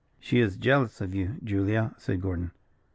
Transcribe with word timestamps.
"She 0.19 0.39
is 0.39 0.57
jealous 0.57 0.99
of 0.99 1.13
you, 1.13 1.35
Julia," 1.43 1.93
said 1.99 2.21
Gordon. 2.21 2.53